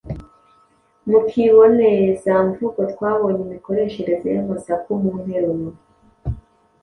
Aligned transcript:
Mu 1.09 1.19
kibonezamvugo 1.29 2.81
twabonye 2.93 3.41
imikoreshereze 3.47 4.27
y’amasaku 4.35 4.89
mu 5.01 5.11
nteruro. 5.21 5.69